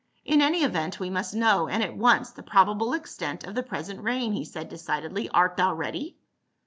"In 0.33 0.41
any 0.41 0.63
event 0.63 0.99
we 0.99 1.11
must 1.11 1.35
know, 1.35 1.67
and 1.67 1.83
at 1.83 1.95
once, 1.95 2.31
the 2.31 2.41
probable 2.41 2.93
extent 2.95 3.43
of 3.43 3.53
the 3.53 3.61
present 3.61 4.01
reign," 4.01 4.33
he 4.33 4.45
said 4.45 4.67
decidedly. 4.67 5.29
"Art 5.29 5.57
thou 5.57 5.75
ready?" 5.75 6.17